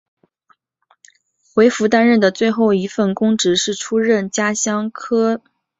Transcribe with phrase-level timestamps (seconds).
[1.53, 5.61] 韦弗担任的最后一份公职是出任家乡科尔法克斯的市长。